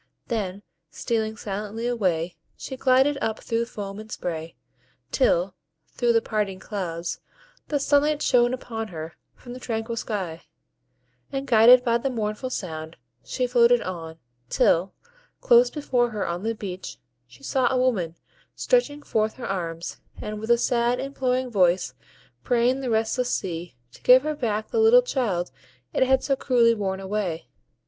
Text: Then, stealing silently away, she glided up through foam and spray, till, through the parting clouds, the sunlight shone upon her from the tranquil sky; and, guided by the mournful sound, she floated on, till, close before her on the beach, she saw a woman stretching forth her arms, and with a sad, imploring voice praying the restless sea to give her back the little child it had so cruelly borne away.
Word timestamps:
Then, 0.29 0.63
stealing 0.89 1.37
silently 1.37 1.85
away, 1.85 2.35
she 2.57 2.75
glided 2.75 3.19
up 3.21 3.37
through 3.39 3.65
foam 3.67 3.99
and 3.99 4.11
spray, 4.11 4.55
till, 5.11 5.53
through 5.89 6.11
the 6.13 6.23
parting 6.23 6.59
clouds, 6.59 7.19
the 7.67 7.79
sunlight 7.79 8.19
shone 8.23 8.51
upon 8.51 8.87
her 8.87 9.15
from 9.35 9.53
the 9.53 9.59
tranquil 9.59 9.95
sky; 9.95 10.41
and, 11.31 11.45
guided 11.45 11.83
by 11.83 11.99
the 11.99 12.09
mournful 12.09 12.49
sound, 12.49 12.97
she 13.23 13.45
floated 13.45 13.83
on, 13.83 14.17
till, 14.49 14.95
close 15.39 15.69
before 15.69 16.09
her 16.09 16.25
on 16.25 16.41
the 16.41 16.55
beach, 16.55 16.97
she 17.27 17.43
saw 17.43 17.71
a 17.71 17.77
woman 17.77 18.15
stretching 18.55 19.03
forth 19.03 19.35
her 19.35 19.45
arms, 19.45 19.97
and 20.19 20.39
with 20.39 20.49
a 20.49 20.57
sad, 20.57 20.99
imploring 20.99 21.51
voice 21.51 21.93
praying 22.43 22.81
the 22.81 22.89
restless 22.89 23.29
sea 23.29 23.75
to 23.91 24.01
give 24.01 24.23
her 24.23 24.33
back 24.33 24.69
the 24.71 24.79
little 24.79 25.03
child 25.03 25.51
it 25.93 26.01
had 26.01 26.23
so 26.23 26.35
cruelly 26.35 26.73
borne 26.73 26.99
away. 26.99 27.45